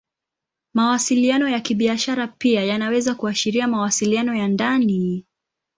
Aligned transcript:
Mawasiliano 0.73 1.49
ya 1.49 1.59
Kibiashara 1.59 2.27
pia 2.27 2.63
yanaweza 2.65 3.15
kuashiria 3.15 3.67
mawasiliano 3.67 4.35
ya 4.35 4.47
ndani. 4.47 5.25